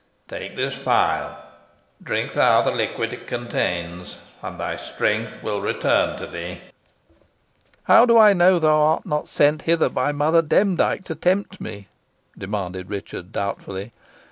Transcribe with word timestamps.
Take 0.27 0.55
this 0.55 0.75
phial. 0.75 1.37
Drink 2.01 2.33
thou 2.33 2.63
the 2.63 2.71
liquid 2.71 3.13
it 3.13 3.27
contains, 3.27 4.17
and 4.41 4.59
thy 4.59 4.75
strength 4.75 5.43
will 5.43 5.61
return 5.61 6.17
to 6.17 6.25
thee." 6.25 6.61
"How 7.83 8.07
do 8.07 8.17
I 8.17 8.33
know 8.33 8.57
thou 8.57 8.81
art 8.81 9.05
not 9.05 9.29
sent 9.29 9.61
hither 9.61 9.89
by 9.89 10.11
Mother 10.11 10.41
Demdike 10.41 11.03
to 11.03 11.13
tempt 11.13 11.61
me?" 11.61 11.87
demanded 12.35 12.89
Richard, 12.89 13.31
doubtfully. 13.31 13.91